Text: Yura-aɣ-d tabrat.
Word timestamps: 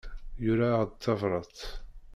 Yura-aɣ-d 0.43 0.91
tabrat. 1.03 1.57